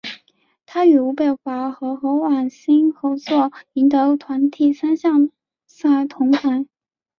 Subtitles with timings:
[0.65, 5.29] 他与吴蓓华和何苑欣合作赢得团体三项
[5.67, 6.65] 赛铜牌。